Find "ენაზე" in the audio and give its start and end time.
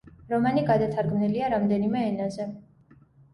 2.07-2.49